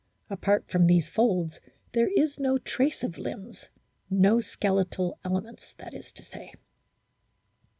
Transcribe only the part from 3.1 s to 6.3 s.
limbs, no skeletal elements that is to